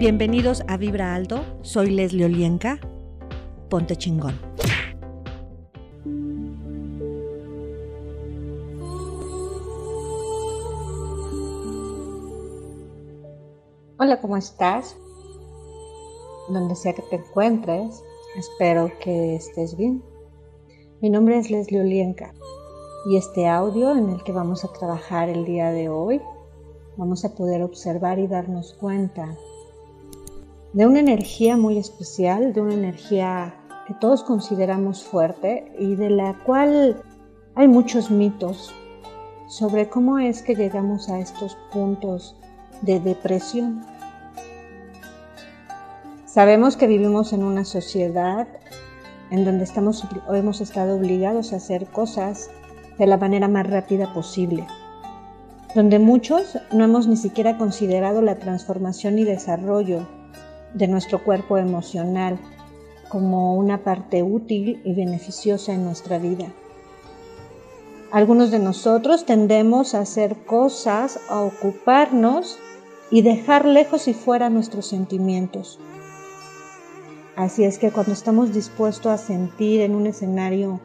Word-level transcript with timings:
Bienvenidos 0.00 0.62
a 0.66 0.78
Vibra 0.78 1.14
Alto, 1.14 1.44
soy 1.60 1.90
Leslie 1.90 2.24
Olienka. 2.24 2.78
Ponte 3.68 3.96
chingón. 3.96 4.34
Hola, 13.98 14.18
¿cómo 14.22 14.38
estás? 14.38 14.96
Donde 16.48 16.74
sea 16.76 16.94
que 16.94 17.02
te 17.02 17.16
encuentres, 17.16 18.02
espero 18.38 18.90
que 19.04 19.34
estés 19.34 19.76
bien. 19.76 20.02
Mi 21.02 21.10
nombre 21.10 21.36
es 21.36 21.50
Leslie 21.50 21.82
Olienka 21.82 22.32
y 23.04 23.18
este 23.18 23.46
audio 23.46 23.94
en 23.94 24.08
el 24.08 24.24
que 24.24 24.32
vamos 24.32 24.64
a 24.64 24.72
trabajar 24.72 25.28
el 25.28 25.44
día 25.44 25.72
de 25.72 25.90
hoy, 25.90 26.22
vamos 26.96 27.26
a 27.26 27.34
poder 27.34 27.62
observar 27.62 28.18
y 28.18 28.28
darnos 28.28 28.72
cuenta 28.72 29.36
de 30.72 30.86
una 30.86 31.00
energía 31.00 31.56
muy 31.56 31.78
especial, 31.78 32.52
de 32.52 32.60
una 32.60 32.74
energía 32.74 33.54
que 33.86 33.94
todos 33.94 34.22
consideramos 34.22 35.02
fuerte 35.02 35.72
y 35.78 35.96
de 35.96 36.10
la 36.10 36.38
cual 36.44 37.02
hay 37.56 37.66
muchos 37.66 38.10
mitos 38.10 38.72
sobre 39.48 39.88
cómo 39.88 40.20
es 40.20 40.42
que 40.42 40.54
llegamos 40.54 41.08
a 41.08 41.18
estos 41.18 41.56
puntos 41.72 42.36
de 42.82 43.00
depresión. 43.00 43.84
Sabemos 46.24 46.76
que 46.76 46.86
vivimos 46.86 47.32
en 47.32 47.42
una 47.42 47.64
sociedad 47.64 48.46
en 49.32 49.44
donde 49.44 49.64
estamos, 49.64 50.06
hemos 50.32 50.60
estado 50.60 50.96
obligados 50.96 51.52
a 51.52 51.56
hacer 51.56 51.86
cosas 51.86 52.48
de 52.96 53.06
la 53.08 53.16
manera 53.16 53.48
más 53.48 53.68
rápida 53.68 54.12
posible, 54.12 54.64
donde 55.74 55.98
muchos 55.98 56.58
no 56.72 56.84
hemos 56.84 57.08
ni 57.08 57.16
siquiera 57.16 57.58
considerado 57.58 58.22
la 58.22 58.36
transformación 58.36 59.18
y 59.18 59.24
desarrollo 59.24 60.06
de 60.74 60.88
nuestro 60.88 61.22
cuerpo 61.22 61.58
emocional 61.58 62.38
como 63.08 63.56
una 63.56 63.78
parte 63.78 64.22
útil 64.22 64.80
y 64.84 64.94
beneficiosa 64.94 65.72
en 65.72 65.84
nuestra 65.84 66.18
vida. 66.18 66.46
Algunos 68.12 68.50
de 68.50 68.58
nosotros 68.58 69.24
tendemos 69.24 69.94
a 69.94 70.00
hacer 70.00 70.36
cosas, 70.46 71.20
a 71.28 71.40
ocuparnos 71.40 72.58
y 73.10 73.22
dejar 73.22 73.66
lejos 73.66 74.08
y 74.08 74.14
fuera 74.14 74.50
nuestros 74.50 74.86
sentimientos. 74.86 75.78
Así 77.36 77.64
es 77.64 77.78
que 77.78 77.90
cuando 77.90 78.12
estamos 78.12 78.52
dispuestos 78.52 79.12
a 79.12 79.18
sentir 79.18 79.80
en 79.80 79.94
un 79.94 80.06
escenario 80.06 80.80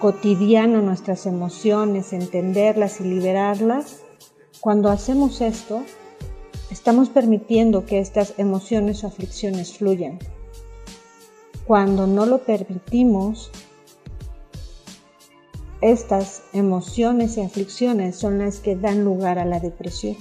cotidiano 0.00 0.82
nuestras 0.82 1.26
emociones, 1.26 2.12
entenderlas 2.12 3.00
y 3.00 3.04
liberarlas, 3.04 4.02
cuando 4.60 4.90
hacemos 4.90 5.40
esto, 5.40 5.82
estamos 6.70 7.08
permitiendo 7.08 7.86
que 7.86 7.98
estas 7.98 8.34
emociones 8.38 9.04
o 9.04 9.06
aflicciones 9.06 9.76
fluyan. 9.76 10.18
Cuando 11.66 12.06
no 12.06 12.26
lo 12.26 12.38
permitimos, 12.44 13.50
estas 15.80 16.42
emociones 16.52 17.36
y 17.36 17.42
aflicciones 17.42 18.16
son 18.16 18.38
las 18.38 18.60
que 18.60 18.76
dan 18.76 19.04
lugar 19.04 19.38
a 19.38 19.44
la 19.44 19.60
depresión. 19.60 20.16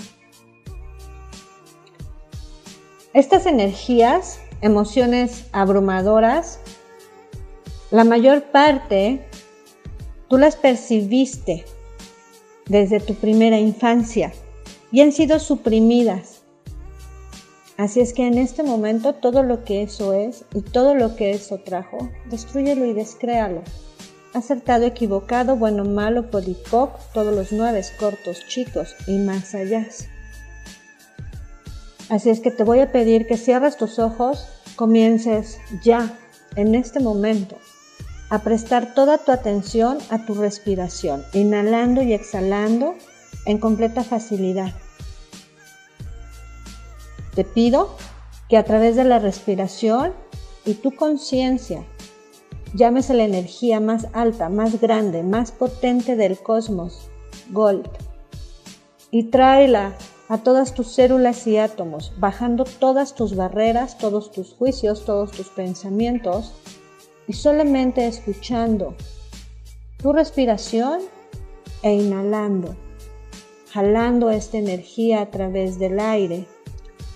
Estas 3.14 3.46
energías, 3.46 4.40
emociones 4.62 5.46
abrumadoras, 5.54 6.60
la 7.92 8.04
mayor 8.04 8.44
parte 8.52 9.26
tú 10.28 10.38
las 10.38 10.56
percibiste 10.56 11.64
desde 12.68 13.00
tu 13.00 13.14
primera 13.14 13.60
infancia 13.60 14.34
y 14.92 15.02
han 15.02 15.12
sido 15.12 15.40
suprimidas 15.40 16.35
Así 17.78 18.00
es 18.00 18.14
que 18.14 18.26
en 18.26 18.38
este 18.38 18.64
momento 18.64 19.14
todo 19.14 19.44
lo 19.44 19.66
que 19.66 19.84
eso 19.84 20.14
es 20.14 20.46
y 20.54 20.62
todo 20.62 20.96
lo 20.96 21.18
que 21.18 21.32
eso 21.32 21.60
trajo, 21.66 22.10
destruyelo 22.30 22.86
y 22.86 22.94
descréalo. 22.94 23.64
Acertado, 24.34 24.86
equivocado, 24.86 25.58
bueno, 25.58 25.84
malo, 25.84 26.30
podipoc, 26.30 26.98
todos 27.14 27.36
los 27.36 27.52
nueve 27.52 27.82
cortos, 28.00 28.46
chicos 28.48 28.96
y 29.08 29.18
más 29.18 29.54
allá. 29.56 29.88
Así 32.10 32.30
es 32.30 32.40
que 32.40 32.52
te 32.52 32.64
voy 32.64 32.80
a 32.80 32.92
pedir 32.92 33.28
que 33.28 33.38
cierres 33.38 33.78
tus 33.78 34.00
ojos, 34.00 34.48
comiences 34.76 35.58
ya, 35.84 36.18
en 36.56 36.76
este 36.76 37.02
momento, 37.02 37.58
a 38.30 38.40
prestar 38.40 38.94
toda 38.94 39.18
tu 39.18 39.32
atención 39.32 39.98
a 40.10 40.26
tu 40.26 40.34
respiración, 40.34 41.24
inhalando 41.34 42.02
y 42.02 42.14
exhalando 42.14 42.96
en 43.46 43.58
completa 43.58 44.04
facilidad. 44.04 44.74
Te 47.36 47.44
pido 47.44 47.90
que 48.48 48.58
a 48.58 48.64
través 48.64 48.96
de 48.96 49.04
la 49.04 49.20
respiración 49.20 50.14
y 50.66 50.76
tu 50.76 50.96
conciencia 50.96 51.84
llames 52.74 53.10
a 53.10 53.14
la 53.14 53.26
energía 53.26 53.82
más 53.82 54.08
alta, 54.14 54.48
más 54.48 54.80
grande, 54.80 55.22
más 55.22 55.52
potente 55.52 56.16
del 56.16 56.38
cosmos, 56.38 57.10
Gold, 57.52 57.90
y 59.12 59.24
tráela 59.26 59.94
a 60.30 60.40
todas 60.40 60.74
tus 60.74 60.88
células 60.88 61.46
y 61.46 61.58
átomos, 61.58 62.14
bajando 62.18 62.64
todas 62.64 63.16
tus 63.16 63.36
barreras, 63.36 63.98
todos 63.98 64.32
tus 64.32 64.54
juicios, 64.54 65.06
todos 65.06 65.32
tus 65.32 65.50
pensamientos, 65.50 66.54
y 67.28 67.34
solamente 67.34 68.08
escuchando 68.08 68.96
tu 69.98 70.14
respiración 70.14 71.02
e 71.84 71.94
inhalando, 71.94 72.76
jalando 73.72 74.30
esta 74.30 74.58
energía 74.58 75.22
a 75.22 75.32
través 75.32 75.80
del 75.80 76.00
aire 76.00 76.48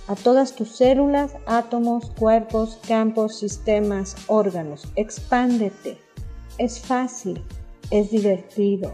a 0.10 0.16
todas 0.16 0.56
tus 0.56 0.70
células, 0.70 1.34
átomos, 1.46 2.10
cuerpos, 2.18 2.80
campos, 2.88 3.38
sistemas, 3.38 4.16
órganos. 4.26 4.88
Expándete. 4.96 6.00
Es 6.58 6.80
fácil, 6.80 7.44
es 7.92 8.10
divertido. 8.10 8.92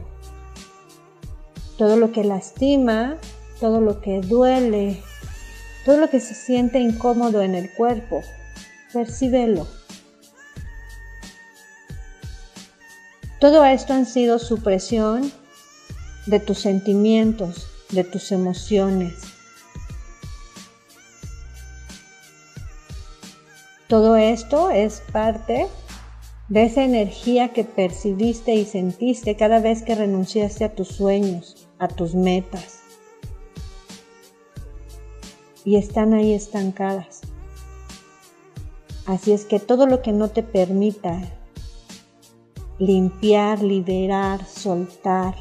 Todo 1.77 1.95
lo 1.95 2.11
que 2.11 2.25
lastima, 2.25 3.15
todo 3.61 3.79
lo 3.79 4.01
que 4.01 4.19
duele, 4.19 5.01
todo 5.85 5.95
lo 6.01 6.09
que 6.09 6.19
se 6.19 6.35
siente 6.35 6.79
incómodo 6.79 7.41
en 7.41 7.55
el 7.55 7.71
cuerpo, 7.71 8.21
percíbelo. 8.91 9.65
Todo 13.39 13.63
esto 13.63 13.93
han 13.93 14.05
sido 14.05 14.37
supresión 14.37 15.31
de 16.25 16.41
tus 16.41 16.59
sentimientos, 16.59 17.67
de 17.91 18.03
tus 18.03 18.33
emociones, 18.33 19.24
Todo 23.95 24.17
esto 24.17 24.71
es 24.71 25.01
parte 25.13 25.67
de 26.49 26.65
esa 26.65 26.83
energía 26.83 27.53
que 27.53 27.63
percibiste 27.63 28.53
y 28.53 28.65
sentiste 28.65 29.37
cada 29.37 29.61
vez 29.61 29.83
que 29.83 29.95
renunciaste 29.95 30.65
a 30.65 30.75
tus 30.75 30.89
sueños, 30.89 31.69
a 31.79 31.87
tus 31.87 32.13
metas. 32.13 32.81
Y 35.63 35.77
están 35.77 36.13
ahí 36.13 36.33
estancadas. 36.33 37.21
Así 39.05 39.31
es 39.31 39.45
que 39.45 39.61
todo 39.61 39.87
lo 39.87 40.01
que 40.01 40.11
no 40.11 40.27
te 40.27 40.43
permita 40.43 41.17
limpiar, 42.77 43.63
liberar, 43.63 44.45
soltar, 44.45 45.35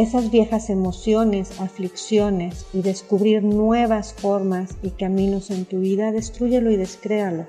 esas 0.00 0.30
viejas 0.30 0.70
emociones, 0.70 1.60
aflicciones 1.60 2.64
y 2.72 2.80
descubrir 2.80 3.42
nuevas 3.42 4.14
formas 4.14 4.70
y 4.82 4.90
caminos 4.90 5.50
en 5.50 5.66
tu 5.66 5.80
vida, 5.80 6.10
destruyelo 6.10 6.70
y 6.70 6.76
descréalo. 6.76 7.46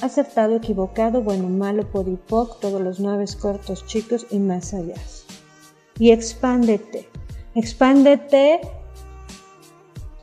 Acertado, 0.00 0.56
equivocado, 0.56 1.22
bueno, 1.22 1.48
malo, 1.48 1.88
podipoc, 1.90 2.58
todos 2.60 2.80
los 2.80 2.98
nueve 2.98 3.26
cortos, 3.40 3.86
chicos 3.86 4.26
y 4.30 4.40
más 4.40 4.74
allá. 4.74 4.96
Y 6.00 6.10
expándete, 6.10 7.08
expándete 7.54 8.60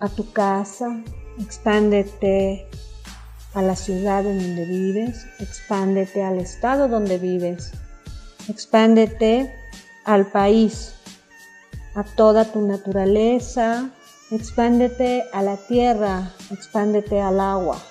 a 0.01 0.09
tu 0.09 0.29
casa, 0.33 1.01
expándete 1.39 2.67
a 3.53 3.61
la 3.61 3.77
ciudad 3.77 4.25
en 4.25 4.39
donde 4.39 4.65
vives, 4.65 5.25
expándete 5.39 6.21
al 6.21 6.37
estado 6.37 6.89
donde 6.89 7.17
vives, 7.17 7.71
expándete 8.49 9.53
al 10.03 10.27
país 10.27 10.95
a 11.95 12.03
toda 12.03 12.43
tu 12.51 12.61
naturaleza, 12.61 13.89
expándete 14.29 15.23
a 15.31 15.41
la 15.41 15.55
tierra, 15.55 16.33
expándete 16.51 17.21
al 17.21 17.39
agua. 17.39 17.81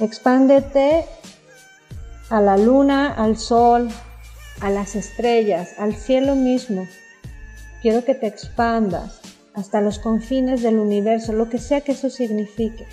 Expándete 0.00 1.06
a 2.30 2.40
la 2.40 2.58
luna, 2.58 3.14
al 3.14 3.38
sol, 3.38 3.88
a 4.60 4.70
las 4.70 4.96
estrellas, 4.96 5.70
al 5.78 5.94
cielo 5.94 6.34
mismo. 6.34 6.86
Quiero 7.80 8.04
que 8.04 8.16
te 8.16 8.26
expandas 8.26 9.20
hasta 9.54 9.80
los 9.80 10.00
confines 10.00 10.62
del 10.62 10.78
universo, 10.78 11.32
lo 11.32 11.48
que 11.48 11.58
sea 11.58 11.80
que 11.80 11.92
eso 11.92 12.10
signifique. 12.10 12.86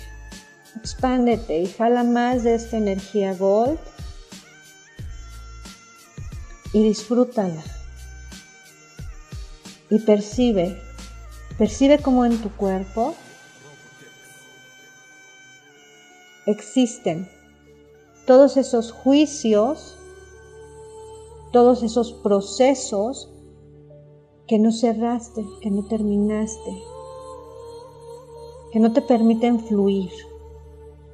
Expándete 0.76 1.58
y 1.58 1.66
jala 1.66 2.04
más 2.04 2.44
de 2.44 2.54
esta 2.54 2.76
energía 2.76 3.34
gold 3.34 3.78
y 6.72 6.82
disfrútala 6.84 7.62
y 9.94 10.00
percibe 10.00 10.76
Percibe 11.58 12.00
cómo 12.00 12.24
en 12.24 12.36
tu 12.42 12.50
cuerpo 12.50 13.14
existen 16.46 17.28
todos 18.26 18.56
esos 18.56 18.90
juicios, 18.90 19.96
todos 21.52 21.84
esos 21.84 22.12
procesos 22.12 23.30
que 24.48 24.58
no 24.58 24.72
cerraste, 24.72 25.44
que 25.60 25.70
no 25.70 25.84
terminaste, 25.84 26.82
que 28.72 28.80
no 28.80 28.92
te 28.92 29.02
permiten 29.02 29.60
fluir. 29.60 30.10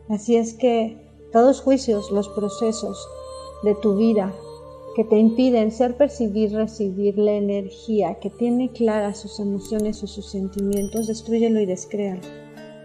Así 0.09 0.37
es 0.37 0.55
que 0.55 0.97
todos 1.33 1.61
juicios, 1.61 2.11
los 2.11 2.31
procesos 2.31 3.07
de 3.63 3.75
tu 3.75 3.95
vida 3.97 4.35
que 4.95 5.05
te 5.05 5.17
impiden 5.17 5.71
ser, 5.71 5.97
percibir, 5.97 6.53
recibir 6.53 7.17
la 7.17 7.33
energía 7.33 8.17
que 8.21 8.31
tiene 8.31 8.71
claras 8.71 9.19
sus 9.19 9.39
emociones 9.39 10.03
o 10.03 10.07
sus 10.07 10.31
sentimientos, 10.31 11.07
destruyelo 11.07 11.61
y 11.61 11.67
descréalo. 11.67 12.23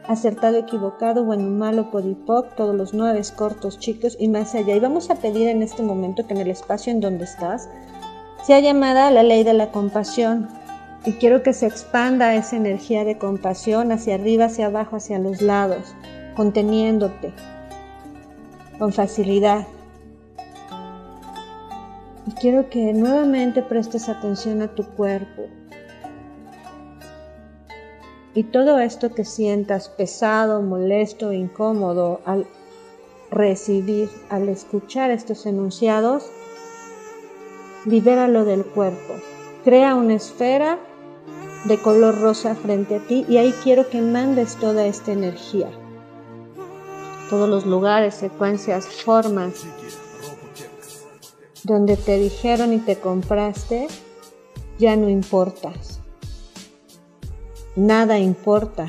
Acertado, 0.07 0.57
equivocado, 0.57 1.23
bueno, 1.23 1.49
malo, 1.49 1.89
podipoc, 1.89 2.55
todos 2.55 2.75
los 2.75 2.93
nueve 2.93 3.21
cortos, 3.35 3.79
chicos 3.79 4.15
y 4.19 4.27
más 4.27 4.53
allá. 4.53 4.75
Y 4.75 4.79
vamos 4.79 5.09
a 5.09 5.15
pedir 5.15 5.47
en 5.47 5.63
este 5.63 5.81
momento 5.81 6.27
que 6.27 6.35
en 6.35 6.41
el 6.41 6.51
espacio 6.51 6.91
en 6.91 7.01
donde 7.01 7.23
estás 7.23 7.67
sea 8.45 8.59
llamada 8.59 9.09
la 9.09 9.23
ley 9.23 9.43
de 9.43 9.53
la 9.53 9.71
compasión. 9.71 10.47
Y 11.07 11.13
quiero 11.13 11.41
que 11.41 11.53
se 11.53 11.65
expanda 11.65 12.35
esa 12.35 12.55
energía 12.55 13.03
de 13.03 13.17
compasión 13.17 13.91
hacia 13.91 14.15
arriba, 14.15 14.45
hacia 14.45 14.67
abajo, 14.67 14.95
hacia 14.95 15.17
los 15.17 15.41
lados, 15.41 15.95
conteniéndote 16.35 17.33
con 18.77 18.91
facilidad 18.93 19.65
y 22.27 22.31
quiero 22.31 22.69
que 22.69 22.93
nuevamente 22.93 23.61
prestes 23.61 24.09
atención 24.09 24.61
a 24.61 24.67
tu 24.67 24.83
cuerpo. 24.83 25.43
Y 28.33 28.43
todo 28.43 28.79
esto 28.79 29.13
que 29.13 29.23
sientas 29.23 29.87
pesado, 29.89 30.61
molesto, 30.61 31.31
incómodo 31.31 32.21
al 32.25 32.45
recibir, 33.31 34.09
al 34.29 34.49
escuchar 34.49 35.11
estos 35.11 35.45
enunciados, 35.45 36.29
libéralo 37.85 38.43
del 38.43 38.65
cuerpo. 38.65 39.13
Crea 39.63 39.95
una 39.95 40.15
esfera 40.15 40.79
de 41.65 41.77
color 41.77 42.19
rosa 42.19 42.55
frente 42.55 42.95
a 42.95 42.99
ti 42.99 43.25
y 43.29 43.37
ahí 43.37 43.53
quiero 43.63 43.89
que 43.89 44.01
mandes 44.01 44.55
toda 44.57 44.85
esta 44.85 45.11
energía. 45.11 45.69
Todos 47.29 47.49
los 47.49 47.65
lugares, 47.65 48.15
secuencias, 48.15 48.85
formas 48.85 49.65
donde 51.65 51.97
te 51.97 52.19
dijeron 52.19 52.73
y 52.73 52.77
te 52.77 52.99
compraste, 52.99 53.87
ya 54.77 54.95
no 54.95 55.09
importas. 55.09 55.99
Nada 57.75 58.19
importa. 58.19 58.87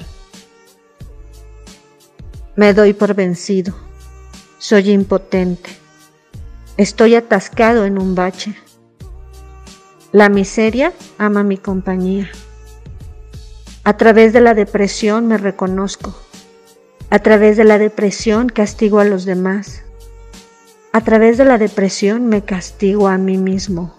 Me 2.54 2.74
doy 2.74 2.92
por 2.92 3.14
vencido. 3.14 3.74
Soy 4.58 4.90
impotente. 4.90 5.70
Estoy 6.76 7.14
atascado 7.14 7.86
en 7.86 7.98
un 7.98 8.14
bache. 8.14 8.54
La 10.12 10.28
miseria 10.28 10.92
ama 11.16 11.42
mi 11.42 11.56
compañía. 11.56 12.30
A 13.84 13.96
través 13.96 14.34
de 14.34 14.42
la 14.42 14.52
depresión 14.52 15.26
me 15.26 15.38
reconozco. 15.38 16.14
A 17.08 17.20
través 17.20 17.56
de 17.56 17.64
la 17.64 17.78
depresión 17.78 18.48
castigo 18.48 18.98
a 18.98 19.04
los 19.04 19.24
demás. 19.24 19.85
A 20.96 21.02
través 21.02 21.36
de 21.36 21.44
la 21.44 21.58
depresión 21.58 22.26
me 22.26 22.42
castigo 22.42 23.06
a 23.06 23.18
mí 23.18 23.36
mismo. 23.36 23.94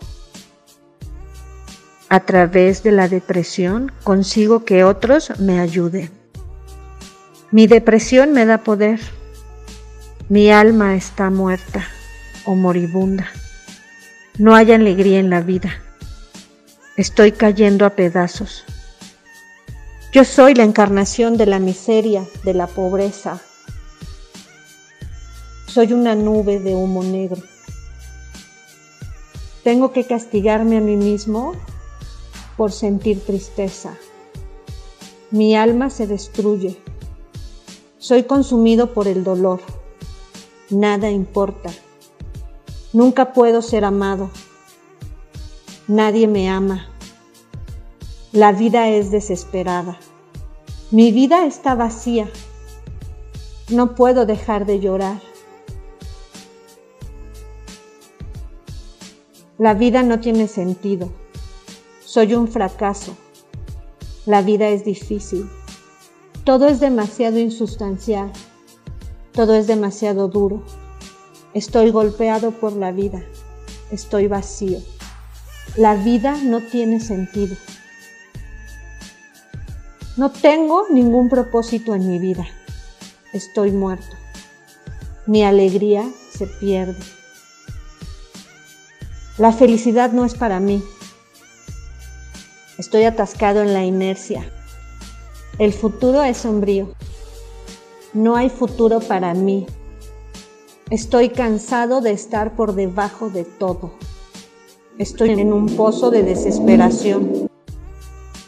A 2.09 2.21
través 2.21 2.81
de 2.81 2.91
la 2.91 3.07
depresión 3.07 3.91
consigo 4.03 4.65
que 4.65 4.83
otros 4.83 5.39
me 5.39 5.59
ayuden. 5.59 6.09
Mi 7.51 7.67
depresión 7.67 8.33
me 8.33 8.47
da 8.47 8.63
poder. 8.63 8.99
Mi 10.27 10.49
alma 10.49 10.95
está 10.95 11.29
muerta 11.29 11.85
o 12.47 12.55
moribunda. 12.55 13.27
No 14.39 14.55
hay 14.55 14.71
alegría 14.71 15.19
en 15.19 15.29
la 15.29 15.41
vida. 15.41 15.79
Estoy 16.95 17.31
cayendo 17.31 17.85
a 17.85 17.91
pedazos. 17.91 18.65
Yo 20.11 20.23
soy 20.23 20.55
la 20.55 20.63
encarnación 20.63 21.37
de 21.37 21.45
la 21.45 21.59
miseria, 21.59 22.25
de 22.43 22.55
la 22.55 22.65
pobreza, 22.65 23.39
soy 25.67 25.93
una 25.93 26.15
nube 26.15 26.59
de 26.59 26.75
humo 26.75 27.03
negro. 27.03 27.41
Tengo 29.63 29.91
que 29.91 30.05
castigarme 30.05 30.77
a 30.77 30.81
mí 30.81 30.95
mismo 30.95 31.53
por 32.55 32.71
sentir 32.71 33.23
tristeza. 33.23 33.95
Mi 35.29 35.55
alma 35.55 35.89
se 35.89 36.07
destruye. 36.07 36.77
Soy 37.99 38.23
consumido 38.23 38.93
por 38.93 39.07
el 39.07 39.23
dolor. 39.25 39.59
Nada 40.69 41.11
importa. 41.11 41.69
Nunca 42.93 43.33
puedo 43.33 43.61
ser 43.61 43.83
amado. 43.83 44.29
Nadie 45.87 46.27
me 46.27 46.49
ama. 46.49 46.87
La 48.31 48.53
vida 48.53 48.87
es 48.89 49.11
desesperada. 49.11 49.99
Mi 50.91 51.11
vida 51.11 51.45
está 51.45 51.75
vacía. 51.75 52.29
No 53.69 53.95
puedo 53.95 54.25
dejar 54.25 54.65
de 54.65 54.79
llorar. 54.79 55.26
La 59.59 59.73
vida 59.73 60.03
no 60.03 60.19
tiene 60.19 60.47
sentido. 60.47 61.09
Soy 62.05 62.35
un 62.35 62.47
fracaso. 62.47 63.17
La 64.27 64.43
vida 64.43 64.69
es 64.69 64.85
difícil. 64.85 65.49
Todo 66.43 66.67
es 66.67 66.79
demasiado 66.79 67.39
insustancial. 67.39 68.31
Todo 69.31 69.55
es 69.55 69.65
demasiado 69.65 70.27
duro. 70.27 70.61
Estoy 71.55 71.89
golpeado 71.89 72.51
por 72.51 72.73
la 72.73 72.91
vida. 72.91 73.23
Estoy 73.89 74.27
vacío. 74.27 74.77
La 75.75 75.95
vida 75.95 76.37
no 76.43 76.61
tiene 76.61 76.99
sentido. 76.99 77.55
No 80.17 80.29
tengo 80.29 80.85
ningún 80.91 81.29
propósito 81.29 81.95
en 81.95 82.07
mi 82.07 82.19
vida. 82.19 82.45
Estoy 83.33 83.71
muerto. 83.71 84.15
Mi 85.25 85.43
alegría 85.43 86.07
se 86.29 86.45
pierde. 86.45 87.16
La 89.37 89.51
felicidad 89.51 90.13
no 90.13 90.25
es 90.25 90.33
para 90.33 90.59
mí. 90.59 90.83
Estoy 92.79 93.03
atascado 93.03 93.61
en 93.61 93.73
la 93.73 93.85
inercia. 93.85 94.51
El 95.59 95.73
futuro 95.73 96.23
es 96.23 96.37
sombrío. 96.37 96.89
No 98.13 98.35
hay 98.35 98.49
futuro 98.49 98.99
para 98.99 99.35
mí. 99.35 99.67
Estoy 100.89 101.29
cansado 101.29 102.01
de 102.01 102.11
estar 102.11 102.55
por 102.55 102.73
debajo 102.73 103.29
de 103.29 103.43
todo. 103.43 103.91
Estoy 104.97 105.29
en 105.29 105.53
un 105.53 105.67
pozo 105.75 106.09
de 106.09 106.23
desesperación. 106.23 107.47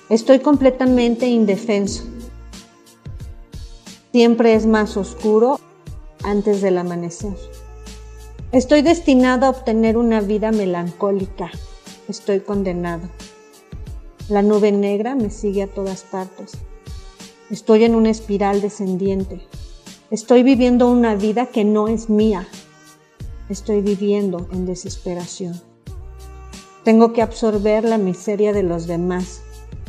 Estoy 0.09 0.39
completamente 0.39 1.27
indefenso. 1.27 2.03
Siempre 4.11 4.55
es 4.55 4.65
más 4.65 4.97
oscuro 4.97 5.59
antes 6.23 6.61
del 6.61 6.79
amanecer. 6.79 7.35
Estoy 8.51 8.81
destinado 8.81 9.45
a 9.45 9.51
obtener 9.51 9.95
una 9.95 10.21
vida 10.21 10.51
melancólica. 10.51 11.51
Estoy 12.07 12.39
condenado. 12.39 13.07
La 14.27 14.41
nube 14.41 14.71
negra 14.71 15.13
me 15.13 15.29
sigue 15.29 15.61
a 15.61 15.67
todas 15.67 16.01
partes. 16.01 16.53
Estoy 17.51 17.83
en 17.83 17.93
una 17.93 18.09
espiral 18.09 18.59
descendiente. 18.59 19.39
Estoy 20.09 20.41
viviendo 20.41 20.89
una 20.89 21.13
vida 21.13 21.45
que 21.45 21.63
no 21.63 21.89
es 21.89 22.09
mía. 22.09 22.47
Estoy 23.49 23.81
viviendo 23.81 24.47
en 24.51 24.65
desesperación. 24.65 25.61
Tengo 26.83 27.13
que 27.13 27.21
absorber 27.21 27.83
la 27.83 27.99
miseria 27.99 28.51
de 28.51 28.63
los 28.63 28.87
demás. 28.87 29.43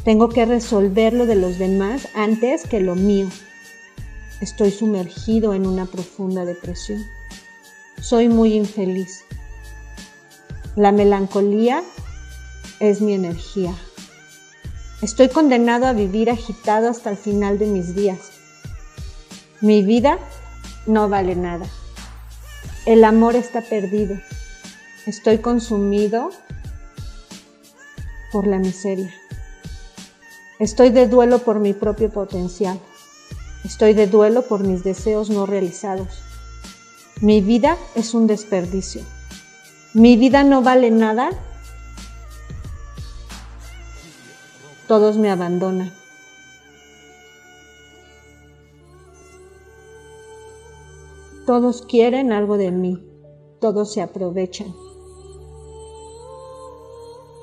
Tengo 0.04 0.28
que 0.28 0.44
resolver 0.44 1.14
lo 1.14 1.24
de 1.24 1.36
los 1.36 1.58
demás 1.58 2.08
antes 2.14 2.66
que 2.66 2.80
lo 2.80 2.94
mío. 2.94 3.28
Estoy 4.42 4.70
sumergido 4.70 5.54
en 5.54 5.66
una 5.66 5.86
profunda 5.86 6.44
depresión. 6.44 7.00
Soy 8.00 8.28
muy 8.28 8.54
infeliz. 8.54 9.24
La 10.74 10.90
melancolía 10.90 11.82
es 12.80 13.02
mi 13.02 13.12
energía. 13.12 13.74
Estoy 15.02 15.28
condenado 15.28 15.86
a 15.86 15.92
vivir 15.92 16.30
agitado 16.30 16.88
hasta 16.88 17.10
el 17.10 17.18
final 17.18 17.58
de 17.58 17.66
mis 17.66 17.94
días. 17.94 18.18
Mi 19.60 19.82
vida 19.82 20.18
no 20.86 21.10
vale 21.10 21.36
nada. 21.36 21.66
El 22.86 23.04
amor 23.04 23.36
está 23.36 23.60
perdido. 23.60 24.16
Estoy 25.04 25.38
consumido 25.38 26.30
por 28.32 28.46
la 28.46 28.58
miseria. 28.58 29.12
Estoy 30.58 30.88
de 30.88 31.06
duelo 31.06 31.40
por 31.40 31.60
mi 31.60 31.74
propio 31.74 32.10
potencial. 32.10 32.80
Estoy 33.62 33.92
de 33.92 34.06
duelo 34.06 34.42
por 34.42 34.60
mis 34.60 34.84
deseos 34.84 35.28
no 35.28 35.44
realizados. 35.44 36.29
Mi 37.20 37.42
vida 37.42 37.76
es 37.94 38.14
un 38.14 38.26
desperdicio. 38.26 39.02
Mi 39.92 40.16
vida 40.16 40.42
no 40.42 40.62
vale 40.62 40.90
nada. 40.90 41.28
Todos 44.88 45.18
me 45.18 45.30
abandonan. 45.30 45.92
Todos 51.44 51.82
quieren 51.82 52.32
algo 52.32 52.56
de 52.56 52.70
mí. 52.70 53.06
Todos 53.60 53.92
se 53.92 54.00
aprovechan. 54.00 54.74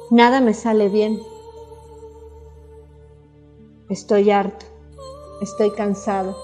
Nada 0.10 0.41
me 0.41 0.55
sale 0.55 0.89
bien. 0.89 1.22
Estoy 3.89 4.31
harto. 4.31 4.65
Estoy 5.39 5.69
cansado. 5.69 6.36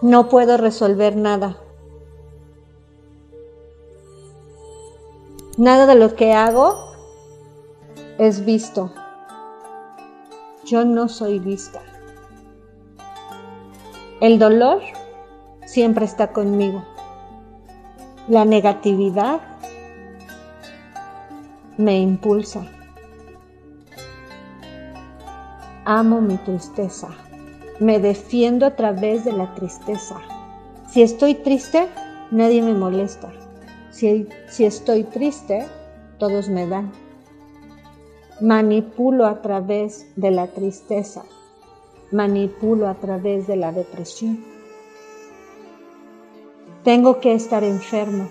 No 0.00 0.28
puedo 0.28 0.56
resolver 0.56 1.16
nada. 1.16 1.65
Nada 5.58 5.86
de 5.86 5.94
lo 5.94 6.14
que 6.14 6.34
hago 6.34 6.92
es 8.18 8.44
visto. 8.44 8.92
Yo 10.66 10.84
no 10.84 11.08
soy 11.08 11.38
vista. 11.38 11.80
El 14.20 14.38
dolor 14.38 14.82
siempre 15.64 16.04
está 16.04 16.34
conmigo. 16.34 16.84
La 18.28 18.44
negatividad 18.44 19.40
me 21.78 22.00
impulsa. 22.00 22.66
Amo 25.86 26.20
mi 26.20 26.36
tristeza. 26.36 27.08
Me 27.80 27.98
defiendo 27.98 28.66
a 28.66 28.76
través 28.76 29.24
de 29.24 29.32
la 29.32 29.54
tristeza. 29.54 30.16
Si 30.90 31.00
estoy 31.00 31.34
triste, 31.34 31.88
nadie 32.30 32.60
me 32.60 32.74
molesta. 32.74 33.32
Si, 33.96 34.28
estoy 34.58 35.04
triste, 35.04 35.66
todos 36.18 36.50
me 36.50 36.66
dan. 36.66 36.92
Manipulo 38.42 39.24
a 39.24 39.40
través 39.40 40.06
de 40.16 40.30
la 40.30 40.48
tristeza. 40.48 41.24
Manipulo 42.12 42.88
a 42.88 42.96
través 42.96 43.46
de 43.46 43.56
la 43.56 43.72
depresión. 43.72 44.44
Tengo 46.84 47.20
que 47.20 47.32
estar 47.32 47.64
enfermo. 47.64 48.28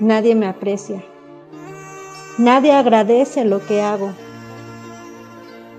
Nadie 0.00 0.34
me 0.34 0.48
aprecia. 0.48 1.04
Nadie 2.36 2.72
agradece 2.72 3.44
lo 3.44 3.64
que 3.64 3.80
hago. 3.80 4.10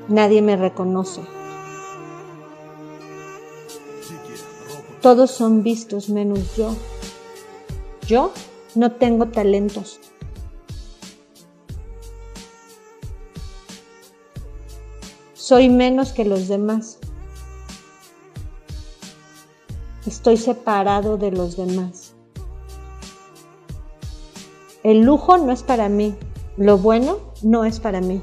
Nadie 0.07 0.41
me 0.41 0.55
reconoce. 0.55 1.19
Todos 5.01 5.31
son 5.31 5.63
vistos 5.63 6.07
menos 6.07 6.55
yo. 6.55 6.73
Yo 8.07 8.31
no 8.75 8.91
tengo 8.91 9.27
talentos. 9.27 10.00
Soy 15.33 15.69
menos 15.69 16.12
que 16.12 16.25
los 16.25 16.47
demás. 16.47 17.00
Estoy 20.05 20.38
separado 20.38 21.17
de 21.17 21.31
los 21.31 21.57
demás. 21.57 22.13
El 24.83 25.01
lujo 25.01 25.38
no 25.38 25.51
es 25.51 25.63
para 25.63 25.89
mí. 25.89 26.15
Lo 26.57 26.77
bueno 26.77 27.19
no 27.41 27.65
es 27.65 27.79
para 27.79 28.01
mí. 28.01 28.21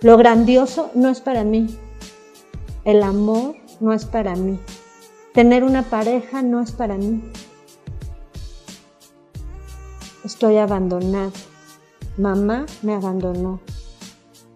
Lo 0.00 0.16
grandioso 0.16 0.90
no 0.94 1.10
es 1.10 1.20
para 1.20 1.44
mí. 1.44 1.78
El 2.84 3.02
amor 3.02 3.56
no 3.80 3.92
es 3.92 4.06
para 4.06 4.34
mí. 4.34 4.58
Tener 5.34 5.62
una 5.62 5.82
pareja 5.82 6.42
no 6.42 6.60
es 6.60 6.72
para 6.72 6.96
mí. 6.96 7.22
Estoy 10.24 10.56
abandonado. 10.56 11.32
Mamá 12.16 12.64
me 12.80 12.94
abandonó. 12.94 13.60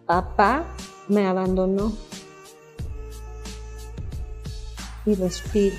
Papá 0.07 0.65
me 1.09 1.27
abandonó. 1.27 1.93
Y 5.05 5.15
respiro. 5.15 5.77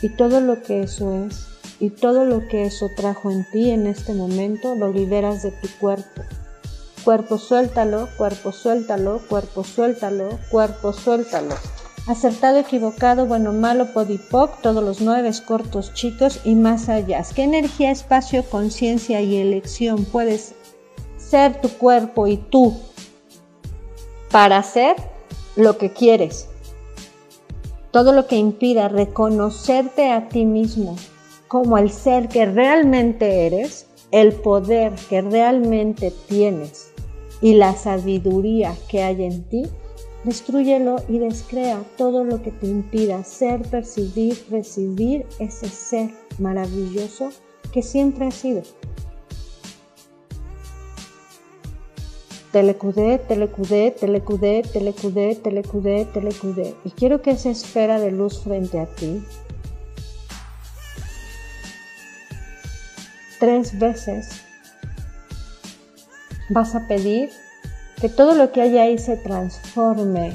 Y 0.00 0.08
todo 0.16 0.40
lo 0.40 0.62
que 0.62 0.82
eso 0.82 1.26
es, 1.26 1.46
y 1.78 1.90
todo 1.90 2.24
lo 2.24 2.48
que 2.48 2.64
eso 2.64 2.88
trajo 2.96 3.30
en 3.30 3.44
ti 3.50 3.68
en 3.68 3.86
este 3.86 4.14
momento, 4.14 4.74
lo 4.74 4.90
liberas 4.90 5.42
de 5.42 5.50
tu 5.50 5.68
cuerpo. 5.78 6.22
Cuerpo 7.04 7.36
suéltalo, 7.36 8.08
cuerpo 8.16 8.50
suéltalo, 8.50 9.20
cuerpo 9.28 9.62
suéltalo, 9.62 10.38
cuerpo 10.50 10.94
suéltalo 10.94 11.54
acertado, 12.10 12.58
equivocado, 12.58 13.26
bueno, 13.26 13.52
malo, 13.52 13.92
podipoc, 13.92 14.60
todos 14.60 14.82
los 14.82 15.00
nueve 15.00 15.30
cortos, 15.46 15.94
chicos 15.94 16.40
y 16.44 16.56
más 16.56 16.88
allá. 16.88 17.22
¿Qué 17.34 17.44
energía, 17.44 17.90
espacio, 17.90 18.44
conciencia 18.44 19.20
y 19.20 19.36
elección 19.36 20.04
puedes 20.04 20.54
ser 21.16 21.60
tu 21.60 21.68
cuerpo 21.68 22.26
y 22.26 22.36
tú 22.36 22.76
para 24.30 24.58
hacer 24.58 24.96
lo 25.54 25.78
que 25.78 25.92
quieres? 25.92 26.48
Todo 27.92 28.12
lo 28.12 28.26
que 28.26 28.36
impida 28.36 28.88
reconocerte 28.88 30.10
a 30.10 30.28
ti 30.28 30.44
mismo 30.44 30.96
como 31.46 31.78
el 31.78 31.90
ser 31.90 32.28
que 32.28 32.46
realmente 32.46 33.46
eres, 33.46 33.86
el 34.10 34.32
poder 34.32 34.94
que 35.08 35.20
realmente 35.20 36.12
tienes 36.28 36.92
y 37.40 37.54
la 37.54 37.74
sabiduría 37.74 38.74
que 38.88 39.02
hay 39.02 39.24
en 39.24 39.42
ti, 39.44 39.62
Destrúyelo 40.24 40.96
y 41.08 41.18
descrea 41.18 41.82
todo 41.96 42.24
lo 42.24 42.42
que 42.42 42.50
te 42.50 42.66
impida 42.66 43.24
ser, 43.24 43.62
percibir, 43.62 44.44
recibir 44.50 45.26
ese 45.38 45.68
ser 45.68 46.10
maravilloso 46.38 47.30
que 47.72 47.82
siempre 47.82 48.26
ha 48.26 48.30
sido. 48.30 48.62
Telecudé, 52.52 53.18
telecudé, 53.18 53.92
telecudé, 53.92 54.62
telecudé, 54.62 55.36
telecudé, 55.36 56.04
telecudé. 56.04 56.74
Y 56.84 56.90
quiero 56.90 57.22
que 57.22 57.30
esa 57.30 57.50
esfera 57.50 58.00
de 58.00 58.10
luz 58.10 58.42
frente 58.42 58.80
a 58.80 58.86
ti 58.86 59.22
tres 63.40 63.78
veces 63.78 64.42
vas 66.50 66.74
a 66.74 66.86
pedir 66.86 67.30
que 68.00 68.08
todo 68.08 68.34
lo 68.34 68.50
que 68.50 68.62
hay 68.62 68.78
ahí 68.78 68.98
se 68.98 69.16
transforme 69.16 70.32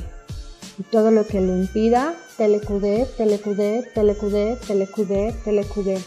y 0.77 0.83
todo 0.83 1.09
lo 1.09 1.25
que 1.25 1.41
lo 1.41 1.55
impida, 1.57 2.13
telecudé, 2.37 3.07
telecudé, 3.17 3.89
telecudé, 3.95 4.57
telecudé, 4.67 5.33
telecudé. 5.43 5.97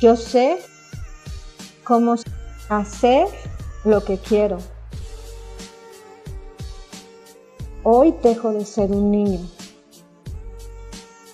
Yo 0.00 0.14
sé 0.16 0.58
cómo 1.82 2.14
hacer 2.68 3.26
lo 3.84 4.04
que 4.04 4.18
quiero. 4.18 4.58
Hoy 7.82 8.14
dejo 8.22 8.52
de 8.52 8.64
ser 8.64 8.92
un 8.92 9.10
niño. 9.10 9.40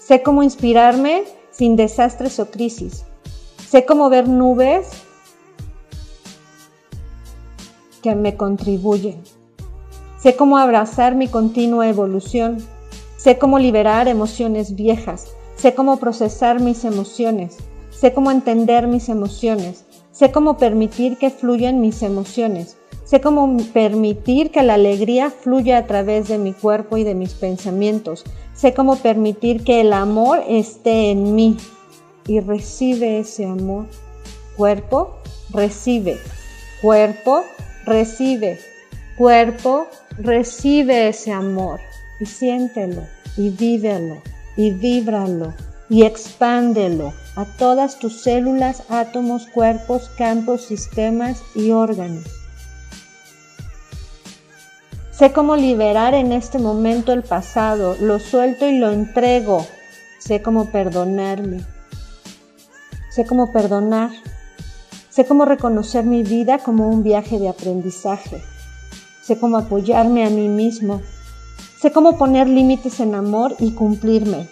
Sé 0.00 0.22
cómo 0.22 0.42
inspirarme 0.42 1.24
sin 1.50 1.76
desastres 1.76 2.38
o 2.40 2.50
crisis. 2.50 3.04
Sé 3.68 3.84
cómo 3.84 4.08
ver 4.08 4.26
nubes 4.26 4.88
que 8.08 8.14
me 8.14 8.36
contribuyen. 8.36 9.22
Sé 10.18 10.34
cómo 10.34 10.56
abrazar 10.56 11.14
mi 11.14 11.28
continua 11.28 11.88
evolución. 11.88 12.56
Sé 13.18 13.36
cómo 13.36 13.58
liberar 13.58 14.08
emociones 14.08 14.74
viejas. 14.74 15.26
Sé 15.56 15.74
cómo 15.74 15.98
procesar 15.98 16.58
mis 16.60 16.84
emociones. 16.84 17.58
Sé 17.90 18.14
cómo 18.14 18.30
entender 18.30 18.86
mis 18.86 19.10
emociones. 19.10 19.84
Sé 20.10 20.32
cómo 20.32 20.56
permitir 20.56 21.18
que 21.18 21.28
fluyan 21.28 21.82
mis 21.82 22.02
emociones. 22.02 22.78
Sé 23.04 23.20
cómo 23.20 23.58
permitir 23.74 24.50
que 24.50 24.62
la 24.62 24.74
alegría 24.74 25.30
fluya 25.30 25.78
a 25.78 25.86
través 25.86 26.28
de 26.28 26.38
mi 26.38 26.54
cuerpo 26.54 26.96
y 26.96 27.04
de 27.04 27.14
mis 27.14 27.34
pensamientos. 27.34 28.24
Sé 28.54 28.72
cómo 28.72 28.96
permitir 28.96 29.64
que 29.64 29.82
el 29.82 29.92
amor 29.92 30.42
esté 30.48 31.10
en 31.10 31.34
mí. 31.34 31.58
Y 32.26 32.40
recibe 32.40 33.18
ese 33.18 33.44
amor. 33.44 33.84
Cuerpo, 34.56 35.16
recibe. 35.50 36.18
Cuerpo, 36.80 37.44
recibe. 37.84 38.58
Cuerpo, 39.16 39.88
recibe 40.18 41.08
ese 41.08 41.32
amor 41.32 41.80
y 42.20 42.26
siéntelo 42.26 43.02
y 43.36 43.50
vívelo 43.50 44.22
y 44.56 44.70
víbralo 44.70 45.54
y 45.88 46.04
expándelo 46.04 47.12
a 47.36 47.44
todas 47.44 47.98
tus 47.98 48.20
células, 48.22 48.82
átomos, 48.90 49.46
cuerpos, 49.46 50.10
campos, 50.16 50.62
sistemas 50.62 51.42
y 51.54 51.70
órganos. 51.70 52.24
Sé 55.10 55.32
cómo 55.32 55.56
liberar 55.56 56.14
en 56.14 56.30
este 56.32 56.58
momento 56.58 57.12
el 57.12 57.22
pasado, 57.22 57.96
lo 58.00 58.20
suelto 58.20 58.68
y 58.68 58.78
lo 58.78 58.90
entrego. 58.90 59.66
Sé 60.18 60.42
cómo 60.42 60.70
perdonarme. 60.70 61.64
Sé 63.10 63.24
cómo 63.24 63.52
perdonar 63.52 64.10
Sé 65.18 65.26
cómo 65.26 65.46
reconocer 65.46 66.04
mi 66.04 66.22
vida 66.22 66.58
como 66.58 66.88
un 66.88 67.02
viaje 67.02 67.40
de 67.40 67.48
aprendizaje. 67.48 68.40
Sé 69.20 69.36
cómo 69.36 69.56
apoyarme 69.56 70.24
a 70.24 70.30
mí 70.30 70.46
mismo. 70.46 71.02
Sé 71.76 71.90
cómo 71.90 72.16
poner 72.16 72.46
límites 72.46 73.00
en 73.00 73.16
amor 73.16 73.56
y 73.58 73.72
cumplirme. 73.72 74.46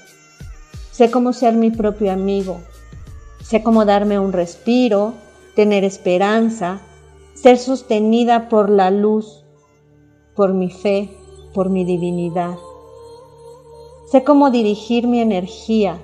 Sé 0.90 1.08
cómo 1.08 1.32
ser 1.32 1.54
mi 1.54 1.70
propio 1.70 2.10
amigo. 2.10 2.58
Sé 3.44 3.62
cómo 3.62 3.84
darme 3.84 4.18
un 4.18 4.32
respiro, 4.32 5.12
tener 5.54 5.84
esperanza, 5.84 6.80
ser 7.34 7.58
sostenida 7.58 8.48
por 8.48 8.68
la 8.68 8.90
luz, 8.90 9.44
por 10.34 10.52
mi 10.52 10.68
fe, 10.68 11.16
por 11.54 11.70
mi 11.70 11.84
divinidad. 11.84 12.56
Sé 14.10 14.24
cómo 14.24 14.50
dirigir 14.50 15.06
mi 15.06 15.20
energía. 15.20 16.00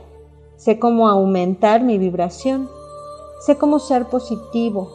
Sé 0.56 0.78
cómo 0.78 1.08
aumentar 1.08 1.82
mi 1.82 1.98
vibración. 1.98 2.68
Sé 3.44 3.58
cómo 3.58 3.80
ser 3.80 4.06
positivo. 4.06 4.88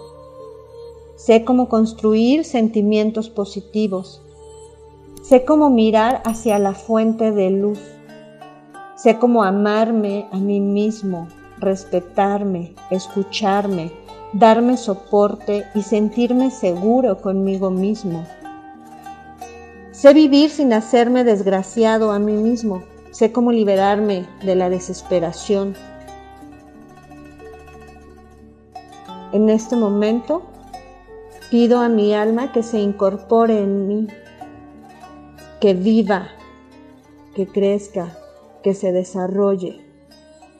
Sé 1.17 1.43
cómo 1.43 1.67
construir 1.67 2.45
sentimientos 2.45 3.29
positivos. 3.29 4.21
Sé 5.21 5.43
cómo 5.43 5.69
mirar 5.69 6.21
hacia 6.23 6.57
la 6.57 6.73
fuente 6.73 7.33
de 7.33 7.49
luz. 7.49 7.79
Sé 8.95 9.19
cómo 9.19 9.43
amarme 9.43 10.29
a 10.31 10.37
mí 10.37 10.61
mismo, 10.61 11.27
respetarme, 11.59 12.73
escucharme, 12.89 13.91
darme 14.31 14.77
soporte 14.77 15.65
y 15.75 15.81
sentirme 15.81 16.49
seguro 16.49 17.17
conmigo 17.17 17.69
mismo. 17.69 18.25
Sé 19.91 20.13
vivir 20.13 20.51
sin 20.51 20.71
hacerme 20.71 21.25
desgraciado 21.25 22.13
a 22.13 22.19
mí 22.19 22.31
mismo. 22.31 22.81
Sé 23.11 23.33
cómo 23.33 23.51
liberarme 23.51 24.25
de 24.41 24.55
la 24.55 24.69
desesperación. 24.69 25.75
En 29.37 29.49
este 29.49 29.75
momento 29.75 30.41
pido 31.51 31.79
a 31.79 31.89
mi 31.89 32.11
alma 32.15 32.51
que 32.51 32.63
se 32.63 32.79
incorpore 32.79 33.59
en 33.59 33.87
mí, 33.87 34.07
que 35.61 35.75
viva, 35.75 36.29
que 37.35 37.45
crezca, 37.45 38.17
que 38.63 38.73
se 38.73 38.91
desarrolle 38.91 39.79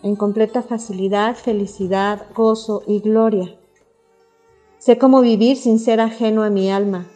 en 0.03 0.15
completa 0.15 0.61
facilidad, 0.61 1.35
felicidad, 1.35 2.27
gozo 2.35 2.83
y 2.85 2.99
gloria. 2.99 3.57
Sé 4.77 4.99
cómo 4.99 5.21
vivir 5.21 5.57
sin 5.57 5.79
ser 5.79 5.99
ajeno 5.99 6.43
a 6.43 6.51
mi 6.51 6.71
alma. 6.71 7.07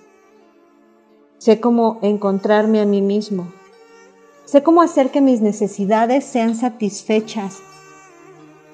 Sé 1.37 1.59
cómo 1.59 1.99
encontrarme 2.01 2.81
a 2.81 2.85
mí 2.85 3.03
mismo. 3.03 3.53
Sé 4.45 4.63
cómo 4.63 4.81
hacer 4.81 5.11
que 5.11 5.21
mis 5.21 5.41
necesidades 5.41 6.25
sean 6.25 6.55
satisfechas. 6.55 7.59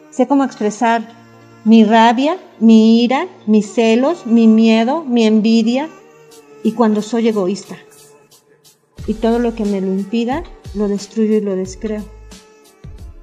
Sé 0.09 0.25
cómo 0.25 0.45
expresar 0.45 1.26
mi 1.67 1.83
rabia, 1.83 2.37
mi 2.61 3.03
ira, 3.03 3.27
mis 3.45 3.73
celos, 3.73 4.25
mi 4.25 4.47
miedo, 4.47 5.03
mi 5.03 5.25
envidia 5.25 5.89
y 6.63 6.71
cuando 6.71 7.01
soy 7.01 7.27
egoísta. 7.27 7.75
Y 9.05 9.15
todo 9.15 9.37
lo 9.39 9.53
que 9.53 9.65
me 9.65 9.81
lo 9.81 9.87
impida, 9.87 10.43
lo 10.75 10.87
destruyo 10.87 11.35
y 11.35 11.41
lo 11.41 11.57
descreo. 11.57 12.05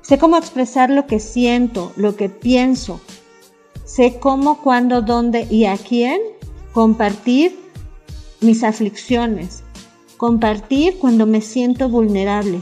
Sé 0.02 0.18
cómo 0.18 0.36
expresar 0.36 0.90
lo 0.90 1.06
que 1.06 1.20
siento, 1.20 1.92
lo 1.96 2.16
que 2.16 2.28
pienso. 2.28 3.00
Sé 3.86 4.18
cómo, 4.20 4.60
cuándo, 4.60 5.00
dónde 5.00 5.46
y 5.50 5.64
a 5.64 5.78
quién 5.78 6.20
compartir 6.74 7.58
mis 8.42 8.62
aflicciones, 8.62 9.62
compartir 10.18 10.98
cuando 10.98 11.24
me 11.24 11.40
siento 11.40 11.88
vulnerable. 11.88 12.60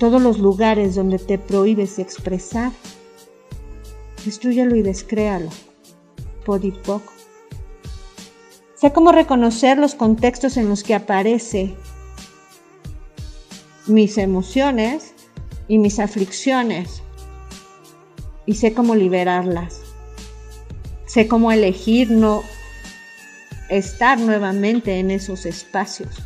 Todos 0.00 0.22
los 0.22 0.38
lugares 0.38 0.94
donde 0.94 1.18
te 1.18 1.36
prohíbes 1.36 1.98
expresar, 1.98 2.72
destruyalo 4.24 4.74
y 4.74 4.80
descréalo, 4.80 5.50
podipoc. 6.46 7.02
Sé 8.74 8.94
cómo 8.94 9.12
reconocer 9.12 9.76
los 9.76 9.94
contextos 9.94 10.56
en 10.56 10.70
los 10.70 10.84
que 10.84 10.94
aparece 10.94 11.74
mis 13.86 14.16
emociones 14.16 15.12
y 15.68 15.76
mis 15.76 15.98
aflicciones 15.98 17.02
y 18.46 18.54
sé 18.54 18.72
cómo 18.72 18.94
liberarlas. 18.94 19.82
Sé 21.04 21.28
cómo 21.28 21.52
elegir 21.52 22.10
no 22.10 22.42
estar 23.68 24.18
nuevamente 24.18 24.98
en 24.98 25.10
esos 25.10 25.44
espacios. 25.44 26.22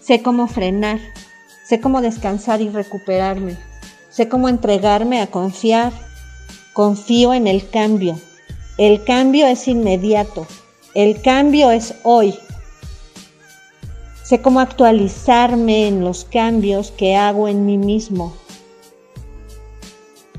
Sé 0.00 0.20
cómo 0.20 0.48
frenar. 0.48 0.98
Sé 1.68 1.82
cómo 1.82 2.00
descansar 2.00 2.62
y 2.62 2.70
recuperarme. 2.70 3.58
Sé 4.08 4.26
cómo 4.26 4.48
entregarme 4.48 5.20
a 5.20 5.26
confiar. 5.26 5.92
Confío 6.72 7.34
en 7.34 7.46
el 7.46 7.68
cambio. 7.68 8.18
El 8.78 9.04
cambio 9.04 9.46
es 9.46 9.68
inmediato. 9.68 10.46
El 10.94 11.20
cambio 11.20 11.70
es 11.70 11.94
hoy. 12.04 12.34
Sé 14.22 14.40
cómo 14.40 14.60
actualizarme 14.60 15.88
en 15.88 16.02
los 16.04 16.24
cambios 16.24 16.90
que 16.90 17.16
hago 17.16 17.48
en 17.48 17.66
mí 17.66 17.76
mismo. 17.76 18.32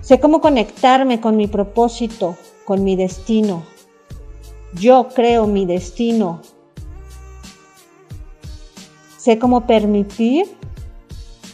Sé 0.01 0.19
cómo 0.19 0.41
conectarme 0.41 1.21
con 1.21 1.37
mi 1.37 1.45
propósito, 1.45 2.37
con 2.65 2.83
mi 2.83 2.95
destino. 2.95 3.61
Yo 4.73 5.09
creo 5.13 5.45
mi 5.45 5.67
destino. 5.67 6.41
Sé 9.19 9.37
cómo 9.37 9.67
permitir 9.67 10.58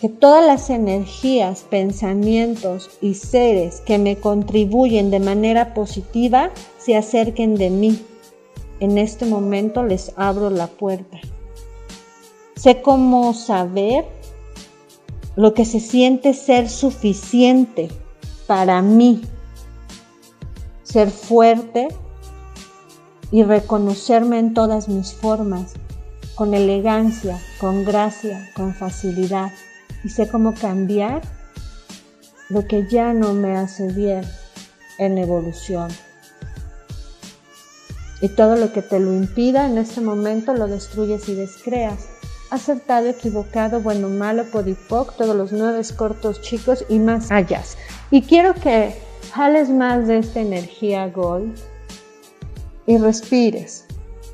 que 0.02 0.10
todas 0.10 0.46
las 0.46 0.70
energías, 0.70 1.64
pensamientos 1.64 2.90
y 3.02 3.14
seres 3.16 3.82
que 3.82 3.98
me 3.98 4.18
contribuyen 4.18 5.12
de 5.12 5.20
manera 5.20 5.74
positiva 5.74 6.52
se 6.78 6.96
acerquen 6.96 7.56
de 7.56 7.70
mí. 7.70 8.06
En 8.80 8.98
este 8.98 9.26
momento 9.26 9.84
les 9.84 10.12
abro 10.18 10.50
la 10.50 10.68
puerta. 10.68 11.20
Sé 12.56 12.82
cómo 12.82 13.34
saber 13.34 14.06
lo 15.36 15.54
que 15.54 15.66
se 15.66 15.80
siente 15.80 16.34
ser 16.34 16.70
suficiente 16.70 17.90
para 18.48 18.82
mí 18.82 19.22
ser 20.96 21.12
fuerte 21.12 21.90
y 23.30 23.44
reconocerme 23.44 24.40
en 24.40 24.54
todas 24.54 24.88
mis 24.88 25.14
formas, 25.14 25.74
con 26.36 26.54
elegancia, 26.54 27.38
con 27.60 27.84
gracia, 27.84 28.50
con 28.56 28.74
facilidad. 28.74 29.52
Y 30.06 30.10
sé 30.10 30.30
cómo 30.30 30.54
cambiar 30.54 31.24
lo 32.50 32.68
que 32.68 32.88
ya 32.88 33.12
no 33.12 33.34
me 33.34 33.58
hace 33.58 33.88
bien 33.92 34.24
en 35.00 35.18
evolución. 35.18 35.90
Y 38.22 38.30
todo 38.30 38.56
lo 38.56 38.72
que 38.72 38.84
te 38.84 39.00
lo 39.00 39.12
impida 39.14 39.66
en 39.66 39.80
este 39.80 40.02
momento 40.02 40.54
lo 40.54 40.68
destruyes 40.68 41.28
y 41.28 41.34
descreas. 41.34 42.06
Acertado, 42.52 43.08
equivocado, 43.08 43.82
bueno, 43.82 44.08
malo, 44.08 44.46
podipoc, 44.46 45.18
todos 45.18 45.36
los 45.36 45.52
nueve 45.52 45.82
cortos 45.98 46.40
chicos 46.42 46.86
y 46.88 47.00
más 47.00 47.32
allá. 47.32 47.64
Y 48.12 48.22
quiero 48.22 48.54
que 48.54 48.96
jales 49.34 49.70
más 49.70 50.08
de 50.08 50.20
esta 50.20 50.40
energía 50.40 51.08
Gold 51.10 51.58
y 52.86 53.00
respires. 53.00 53.86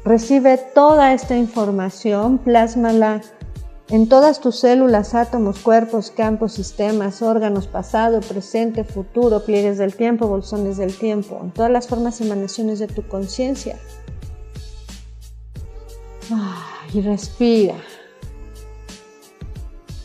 Recibe 0.04 0.58
toda 0.76 1.14
esta 1.14 1.38
información, 1.38 2.40
plásmala 2.40 3.22
en 3.92 4.08
todas 4.08 4.40
tus 4.40 4.58
células, 4.58 5.14
átomos, 5.14 5.60
cuerpos, 5.60 6.12
campos, 6.12 6.54
sistemas, 6.54 7.22
órganos, 7.22 7.68
pasado, 7.68 8.22
presente, 8.22 8.86
futuro, 8.86 9.44
pliegues 9.44 9.78
del 9.78 9.96
tiempo, 9.96 10.28
bolsones 10.28 10.78
del 10.78 10.98
tiempo, 10.98 11.38
en 11.44 11.52
todas 11.52 11.70
las 11.70 11.90
formas 11.90 12.22
y 12.22 12.24
emanaciones 12.24 12.80
de 12.80 12.88
tu 12.88 13.06
conciencia. 13.08 13.78
y 16.94 17.02
respira. 17.02 17.76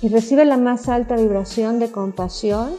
Y 0.03 0.09
recibe 0.09 0.45
la 0.45 0.57
más 0.57 0.89
alta 0.89 1.17
vibración 1.17 1.79
de 1.79 1.91
compasión 1.93 2.75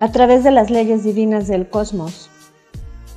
a 0.00 0.12
través 0.12 0.44
de 0.44 0.50
las 0.50 0.70
leyes 0.70 1.04
divinas 1.04 1.46
del 1.46 1.68
cosmos 1.68 2.30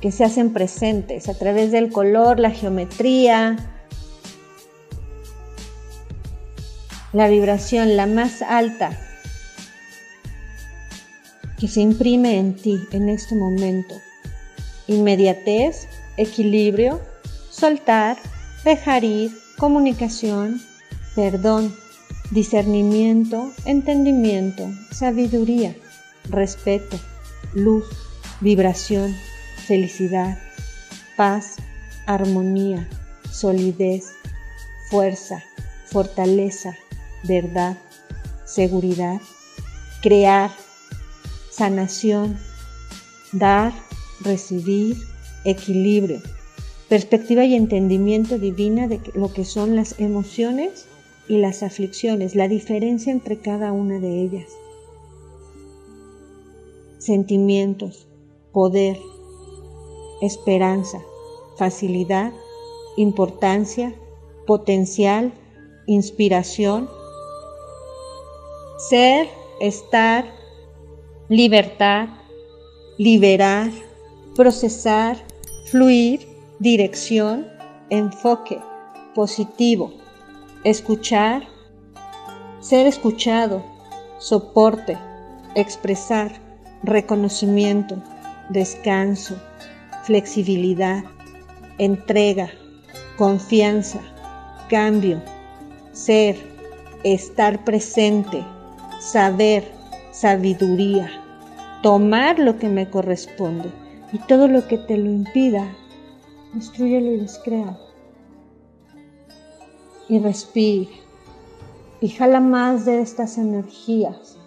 que 0.02 0.12
se 0.12 0.24
hacen 0.24 0.52
presentes, 0.52 1.28
a 1.28 1.34
través 1.34 1.72
del 1.72 1.90
color, 1.90 2.40
la 2.40 2.50
geometría, 2.50 3.79
la 7.12 7.28
vibración, 7.28 7.96
la 7.96 8.06
más 8.06 8.42
alta 8.42 8.90
que 11.58 11.68
se 11.68 11.80
imprime 11.80 12.38
en 12.38 12.54
ti 12.54 12.80
en 12.92 13.08
este 13.08 13.34
momento. 13.34 13.94
Inmediatez, 14.86 15.88
equilibrio, 16.16 17.00
soltar, 17.50 18.16
dejar 18.64 19.04
ir, 19.04 19.30
comunicación, 19.58 20.60
perdón, 21.14 21.74
discernimiento, 22.30 23.52
entendimiento, 23.66 24.70
sabiduría 24.90 25.74
respeto, 26.30 26.98
luz, 27.54 27.84
vibración, 28.40 29.14
felicidad, 29.66 30.38
paz, 31.16 31.56
armonía, 32.06 32.88
solidez, 33.30 34.12
fuerza, 34.90 35.42
fortaleza, 35.86 36.76
verdad, 37.24 37.78
seguridad, 38.44 39.20
crear, 40.02 40.50
sanación, 41.50 42.38
dar, 43.32 43.72
recibir, 44.20 44.96
equilibrio, 45.44 46.20
perspectiva 46.88 47.44
y 47.44 47.54
entendimiento 47.54 48.38
divina 48.38 48.88
de 48.88 49.00
lo 49.14 49.32
que 49.32 49.44
son 49.44 49.76
las 49.76 49.98
emociones 50.00 50.86
y 51.28 51.38
las 51.38 51.62
aflicciones, 51.62 52.34
la 52.34 52.48
diferencia 52.48 53.12
entre 53.12 53.38
cada 53.38 53.72
una 53.72 53.98
de 54.00 54.22
ellas 54.22 54.48
sentimientos, 57.00 58.06
poder, 58.52 58.98
esperanza, 60.20 61.00
facilidad, 61.56 62.32
importancia, 62.96 63.94
potencial, 64.46 65.32
inspiración. 65.86 66.88
Ser, 68.88 69.28
estar, 69.60 70.24
libertad, 71.28 72.08
liberar, 72.96 73.70
procesar, 74.34 75.18
fluir, 75.66 76.26
dirección, 76.60 77.46
enfoque, 77.90 78.58
positivo, 79.14 79.92
escuchar, 80.64 81.46
ser 82.60 82.86
escuchado, 82.86 83.62
soporte, 84.18 84.96
expresar, 85.54 86.32
reconocimiento, 86.82 88.02
descanso, 88.48 89.36
flexibilidad, 90.04 91.04
entrega, 91.76 92.50
confianza, 93.18 94.00
cambio, 94.70 95.22
ser, 95.92 96.38
estar 97.04 97.62
presente, 97.62 98.42
saber, 99.00 99.64
sabiduría, 100.12 101.10
tomar 101.82 102.38
lo 102.38 102.58
que 102.58 102.68
me 102.68 102.88
corresponde 102.88 103.70
y 104.12 104.18
todo 104.18 104.46
lo 104.46 104.68
que 104.68 104.78
te 104.78 104.96
lo 104.96 105.10
impida, 105.10 105.66
destruyelo 106.52 107.12
y 107.12 107.16
descrea. 107.18 107.78
Y 110.08 110.18
respira 110.18 110.90
y 112.00 112.08
jala 112.08 112.40
más 112.40 112.84
de 112.84 113.00
estas 113.00 113.38
energías 113.38 114.38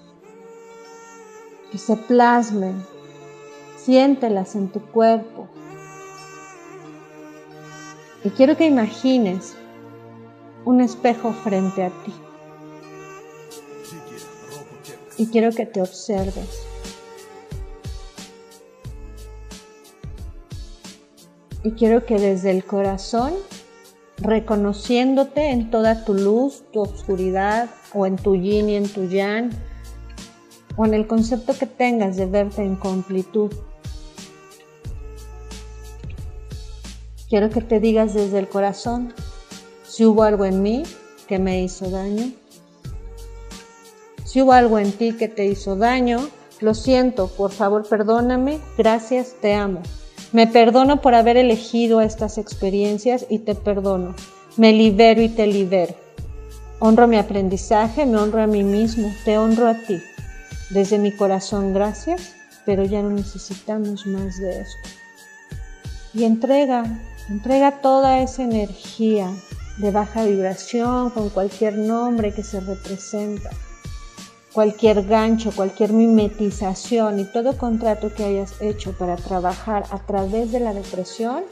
que 1.72 1.78
se 1.78 1.96
plasmen, 1.96 2.84
siéntelas 3.78 4.56
en 4.56 4.70
tu 4.70 4.80
cuerpo. 4.80 5.48
Y 8.24 8.30
quiero 8.30 8.56
que 8.58 8.68
imagines 8.68 9.56
un 10.66 10.82
espejo 10.82 11.32
frente 11.32 11.84
a 11.84 11.90
ti. 11.90 12.14
Y 15.24 15.28
quiero 15.28 15.52
que 15.52 15.66
te 15.66 15.82
observes. 15.82 16.64
Y 21.64 21.72
quiero 21.72 22.06
que 22.06 22.20
desde 22.20 22.52
el 22.52 22.66
corazón, 22.66 23.32
reconociéndote 24.18 25.52
en 25.52 25.72
toda 25.72 26.04
tu 26.04 26.14
luz, 26.14 26.66
tu 26.74 26.82
oscuridad, 26.82 27.70
o 27.94 28.06
en 28.06 28.18
tu 28.18 28.36
yin 28.36 28.70
y 28.70 28.76
en 28.76 28.90
tu 28.90 29.08
yang, 29.08 29.52
o 30.76 30.86
en 30.86 30.94
el 30.94 31.08
concepto 31.08 31.58
que 31.58 31.68
tengas 31.68 32.18
de 32.18 32.26
verte 32.26 32.62
en 32.62 32.76
completud, 32.76 33.50
quiero 37.30 37.50
que 37.50 37.62
te 37.62 37.80
digas 37.80 38.14
desde 38.14 38.40
el 38.40 38.50
corazón 38.50 39.14
si 39.88 40.04
hubo 40.04 40.24
algo 40.24 40.44
en 40.44 40.62
mí 40.62 40.84
que 41.30 41.40
me 41.40 41.64
hizo 41.64 41.90
daño, 41.90 42.34
si 44.34 44.42
hubo 44.42 44.54
algo 44.54 44.80
en 44.80 44.92
ti 44.92 45.14
que 45.14 45.28
te 45.28 45.46
hizo 45.46 45.76
daño, 45.76 46.28
lo 46.60 46.74
siento, 46.74 47.28
por 47.28 47.52
favor 47.52 47.88
perdóname, 47.88 48.60
gracias, 48.76 49.36
te 49.40 49.54
amo. 49.54 49.84
Me 50.32 50.48
perdono 50.48 51.02
por 51.02 51.14
haber 51.14 51.38
elegido 51.38 52.02
estas 52.02 52.40
experiencias 52.40 53.28
y 53.30 53.38
te 53.38 53.54
perdono. 53.54 54.16
Me 54.58 54.74
libero 54.74 55.22
y 55.22 55.30
te 55.30 55.46
libero. 55.46 55.94
Honro 56.80 57.08
mi 57.08 57.18
aprendizaje, 57.18 58.08
me 58.08 58.18
honro 58.18 58.42
a 58.42 58.48
mí 58.48 58.64
mismo, 58.64 59.14
te 59.24 59.38
honro 59.38 59.68
a 59.68 59.76
ti. 59.76 60.02
Desde 60.72 60.98
mi 60.98 61.12
corazón, 61.16 61.72
gracias, 61.72 62.34
pero 62.66 62.86
ya 62.86 63.04
no 63.04 63.12
necesitamos 63.12 64.08
más 64.08 64.40
de 64.40 64.62
esto. 64.62 64.90
Y 66.16 66.24
entrega, 66.24 66.86
entrega 67.30 67.82
toda 67.82 68.18
esa 68.24 68.42
energía 68.42 69.30
de 69.78 69.92
baja 69.92 70.24
vibración 70.24 71.12
con 71.12 71.30
cualquier 71.30 71.78
nombre 71.78 72.34
que 72.34 72.42
se 72.42 72.60
representa 72.62 73.52
cualquier 74.54 75.04
gancho, 75.08 75.52
cualquier 75.56 75.92
mimetización 75.92 77.20
y 77.20 77.26
todo 77.26 77.58
contrato 77.58 78.14
que 78.14 78.24
hayas 78.24 78.62
hecho 78.62 78.94
para 78.94 79.16
trabajar 79.16 79.84
a 79.90 79.98
través 80.06 80.52
de 80.52 80.60
la 80.60 80.74
depresión, 80.74 81.44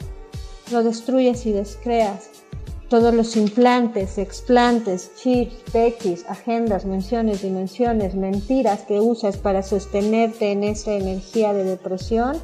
lo 0.70 0.82
destruyes 0.82 1.44
y 1.46 1.52
descreas. 1.52 2.30
Todos 2.88 3.14
los 3.14 3.36
implantes, 3.36 4.18
explantes, 4.18 5.12
chips, 5.16 5.54
pequis, 5.72 6.24
agendas, 6.28 6.84
menciones, 6.84 7.42
dimensiones, 7.42 8.14
mentiras 8.14 8.82
que 8.82 9.00
usas 9.00 9.38
para 9.38 9.62
sostenerte 9.62 10.52
en 10.52 10.62
esa 10.62 10.92
energía 10.92 11.54
de 11.54 11.64
depresión, 11.64 12.36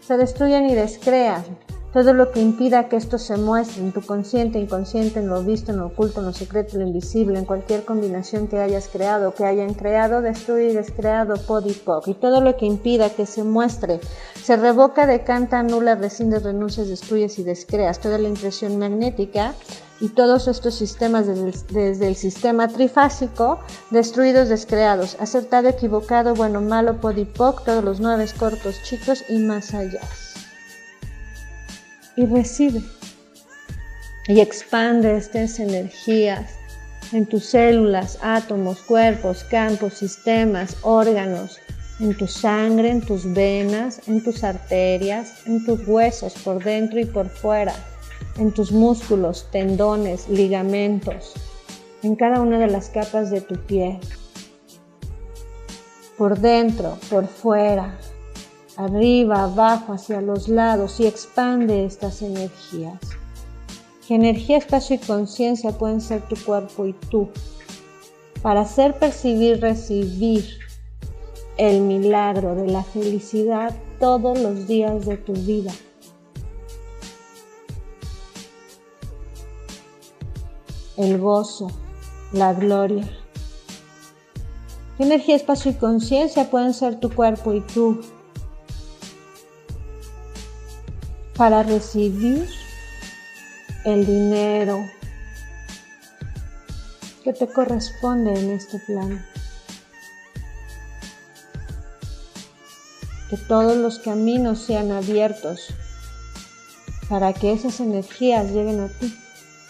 se 0.00 0.16
destruyen 0.16 0.68
y 0.68 0.74
descreas. 0.74 1.46
Todo 1.94 2.12
lo 2.12 2.32
que 2.32 2.40
impida 2.40 2.88
que 2.88 2.96
esto 2.96 3.18
se 3.18 3.36
muestre 3.36 3.80
en 3.80 3.92
tu 3.92 4.02
consciente, 4.02 4.58
inconsciente, 4.58 5.20
en 5.20 5.28
lo 5.28 5.44
visto, 5.44 5.70
en 5.70 5.78
lo 5.78 5.86
oculto, 5.86 6.18
en 6.18 6.26
lo 6.26 6.32
secreto, 6.32 6.72
en 6.72 6.80
lo 6.80 6.86
invisible, 6.88 7.38
en 7.38 7.44
cualquier 7.44 7.84
combinación 7.84 8.48
que 8.48 8.58
hayas 8.58 8.88
creado, 8.88 9.32
que 9.32 9.44
hayan 9.44 9.74
creado, 9.74 10.20
destruye 10.20 10.70
y 10.70 10.74
descreado, 10.74 11.36
pod 11.46 11.66
y 11.66 12.10
Y 12.10 12.14
todo 12.14 12.40
lo 12.40 12.56
que 12.56 12.66
impida 12.66 13.10
que 13.10 13.26
se 13.26 13.44
muestre, 13.44 14.00
se 14.42 14.56
revoca, 14.56 15.06
decanta, 15.06 15.60
anula, 15.60 15.94
rescinde, 15.94 16.40
renuncias, 16.40 16.88
destruyes 16.88 17.38
y 17.38 17.44
descreas. 17.44 18.00
Toda 18.00 18.18
la 18.18 18.26
impresión 18.26 18.76
magnética 18.76 19.54
y 20.00 20.08
todos 20.08 20.48
estos 20.48 20.74
sistemas 20.74 21.28
desde 21.28 22.08
el, 22.08 22.16
sistema 22.16 22.66
trifásico, 22.66 23.60
destruidos, 23.92 24.48
descreados, 24.48 25.16
acertado, 25.20 25.68
equivocado, 25.68 26.34
bueno, 26.34 26.60
malo, 26.60 27.00
pod 27.00 27.16
y 27.18 27.24
todos 27.24 27.84
los 27.84 28.00
nueve 28.00 28.26
cortos, 28.36 28.82
chicos 28.82 29.22
y 29.28 29.38
más 29.38 29.74
allá 29.74 30.00
y 32.16 32.26
recibe. 32.26 32.82
Y 34.28 34.40
expande 34.40 35.16
estas 35.16 35.58
energías 35.58 36.52
en 37.12 37.26
tus 37.26 37.44
células, 37.44 38.18
átomos, 38.22 38.80
cuerpos, 38.80 39.44
campos, 39.44 39.94
sistemas, 39.94 40.76
órganos, 40.82 41.60
en 42.00 42.16
tu 42.16 42.26
sangre, 42.26 42.90
en 42.90 43.00
tus 43.00 43.32
venas, 43.32 44.00
en 44.08 44.22
tus 44.22 44.42
arterias, 44.42 45.46
en 45.46 45.64
tus 45.64 45.86
huesos 45.86 46.34
por 46.42 46.62
dentro 46.62 46.98
y 46.98 47.04
por 47.04 47.28
fuera, 47.28 47.74
en 48.38 48.50
tus 48.52 48.72
músculos, 48.72 49.48
tendones, 49.52 50.28
ligamentos, 50.28 51.34
en 52.02 52.16
cada 52.16 52.40
una 52.40 52.58
de 52.58 52.66
las 52.66 52.88
capas 52.88 53.30
de 53.30 53.40
tu 53.40 53.54
piel, 53.56 53.98
por 56.18 56.38
dentro, 56.38 56.98
por 57.10 57.26
fuera, 57.26 57.96
arriba, 58.76 59.44
abajo, 59.44 59.92
hacia 59.92 60.20
los 60.20 60.48
lados 60.48 61.00
y 61.00 61.06
expande 61.06 61.84
estas 61.84 62.22
energías. 62.22 62.98
Que 64.06 64.14
energía, 64.14 64.58
espacio 64.58 64.96
y 64.96 64.98
conciencia 64.98 65.72
pueden 65.72 66.00
ser 66.00 66.22
tu 66.28 66.36
cuerpo 66.36 66.86
y 66.86 66.92
tú. 66.92 67.28
Para 68.42 68.60
hacer 68.60 68.98
percibir, 68.98 69.60
recibir 69.60 70.44
el 71.56 71.80
milagro 71.80 72.54
de 72.54 72.66
la 72.66 72.82
felicidad 72.82 73.74
todos 74.00 74.38
los 74.38 74.66
días 74.66 75.06
de 75.06 75.16
tu 75.16 75.32
vida. 75.32 75.72
El 80.96 81.18
gozo, 81.18 81.70
la 82.32 82.52
gloria. 82.52 83.08
¿Qué 84.96 85.04
energía, 85.04 85.34
espacio 85.34 85.72
y 85.72 85.74
conciencia 85.74 86.50
pueden 86.50 86.74
ser 86.74 87.00
tu 87.00 87.10
cuerpo 87.12 87.52
y 87.52 87.60
tú? 87.60 88.00
Para 91.36 91.62
recibir 91.62 92.48
el 93.84 94.06
dinero 94.06 94.88
que 97.22 97.32
te 97.32 97.46
corresponde 97.46 98.38
en 98.38 98.50
este 98.50 98.78
plan. 98.80 99.24
Que 103.30 103.36
todos 103.36 103.76
los 103.76 103.98
caminos 103.98 104.60
sean 104.60 104.92
abiertos 104.92 105.68
para 107.08 107.32
que 107.32 107.52
esas 107.52 107.80
energías 107.80 108.50
lleguen 108.50 108.80
a 108.80 108.88
ti 108.88 109.14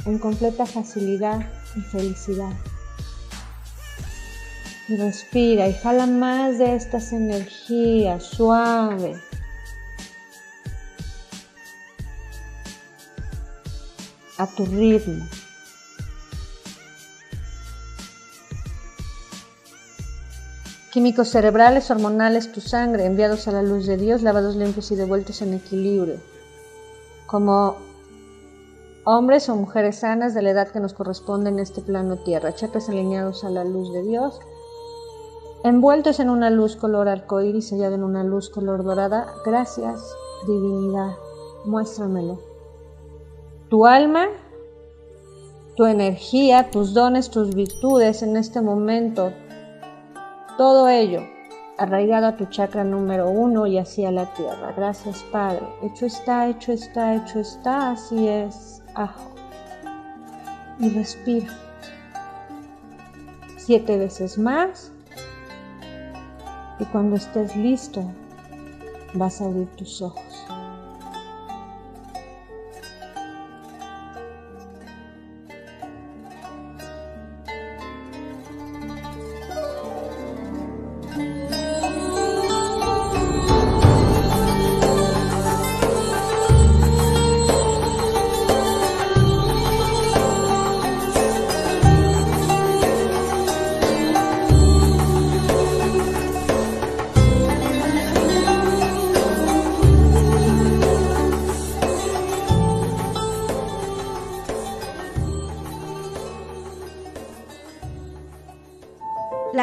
en 0.07 0.18
completa 0.18 0.66
facilidad 0.66 1.40
y 1.77 1.81
felicidad. 1.81 2.53
Y 4.88 4.96
respira 4.96 5.66
y 5.68 5.72
jala 5.72 6.07
más 6.07 6.59
de 6.59 6.77
estas 6.77 7.12
energías 7.12 8.22
suave, 8.22 9.16
a 14.38 14.47
tu 14.47 14.64
ritmo. 14.66 15.25
Químicos 20.92 21.29
cerebrales, 21.29 21.90
hormonales, 21.90 22.53
tu 22.53 22.61
sangre, 22.61 23.05
enviados 23.05 23.49
a 23.49 23.53
la 23.53 23.62
luz 23.62 23.87
de 23.87 23.97
Dios, 23.97 24.23
lavados 24.23 24.55
limpios 24.55 24.92
y 24.92 24.94
devueltos 24.94 25.42
en 25.42 25.55
equilibrio. 25.55 26.18
Como 27.27 27.77
hombres 29.05 29.49
o 29.49 29.57
mujeres 29.57 29.97
sanas 29.97 30.35
de 30.35 30.42
la 30.42 30.51
edad 30.51 30.68
que 30.68 30.79
nos 30.79 30.94
corresponde 30.94 31.51
en 31.51 31.59
este 31.59 31.81
plano 31.81 32.18
tierra, 32.18 32.55
chakras 32.55 32.88
alineados 32.88 33.42
a 33.42 33.51
la 33.51 33.64
luz 33.64 33.92
de 33.92 34.05
Dios, 34.05 34.38
envueltos 35.64 36.20
en 36.20 36.31
una 36.31 36.51
luz 36.51 36.77
color 36.77 37.09
arcoíris, 37.09 37.68
sellado 37.68 37.97
en 37.97 38.05
una 38.05 38.23
luz 38.23 38.49
color 38.49 38.85
dorada. 38.85 39.27
Gracias, 39.44 40.01
divinidad, 40.47 41.16
muéstramelo 41.64 42.54
tu 43.75 43.87
alma 43.87 44.29
tu 45.75 45.85
energía, 45.85 46.71
tus 46.71 46.95
dones, 46.95 47.29
tus 47.29 47.57
virtudes 47.57 48.23
en 48.23 48.37
este 48.37 48.61
momento. 48.61 49.33
Todo 50.57 50.87
ello 50.87 51.23
arraigado 51.77 52.29
a 52.29 52.37
tu 52.37 52.45
chakra 52.45 52.85
número 52.85 53.29
uno 53.29 53.67
y 53.67 53.79
hacia 53.79 54.13
la 54.13 54.33
tierra. 54.35 54.73
Gracias, 54.77 55.25
Padre. 55.33 55.67
Hecho 55.83 56.07
está, 56.07 56.49
hecho 56.49 56.71
está, 56.71 57.17
hecho 57.17 57.41
está, 57.41 57.91
así 57.91 58.29
es. 58.29 58.81
Ajo. 58.95 59.35
Y 60.79 60.91
respira. 60.91 61.49
Siete 63.57 63.99
veces 63.99 64.39
más. 64.39 64.93
Y 66.79 66.85
cuando 66.85 67.17
estés 67.17 67.57
listo, 67.57 68.05
vas 69.15 69.41
a 69.41 69.47
abrir 69.47 69.67
tus 69.75 70.01
ojos. 70.01 70.24